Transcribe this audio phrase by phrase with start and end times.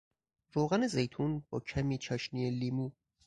[0.53, 2.91] روغن زیتون با کمی چاشنی لیمو